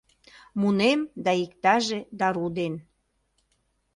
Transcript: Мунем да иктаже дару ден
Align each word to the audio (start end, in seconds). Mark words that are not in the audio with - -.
Мунем 0.59 0.99
да 1.25 1.31
иктаже 1.43 1.99
дару 2.19 2.47
ден 2.57 2.73